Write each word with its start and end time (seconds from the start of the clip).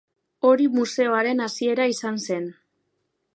Hori 0.51 0.65
museoaren 0.77 1.43
hasiera 1.49 1.87
izan 1.93 2.19
zen. 2.29 2.49